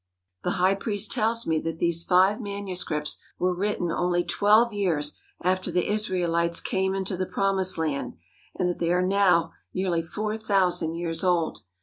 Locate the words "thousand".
10.37-10.95